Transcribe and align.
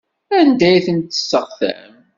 Anda 0.37 0.65
ay 0.69 0.77
tent-tesseɣtam? 0.85 1.93